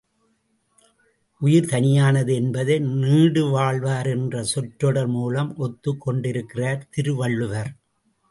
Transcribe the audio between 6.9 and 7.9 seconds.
Thiruvalluvar.